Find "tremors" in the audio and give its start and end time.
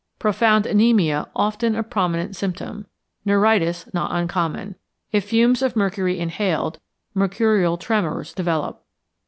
7.77-8.33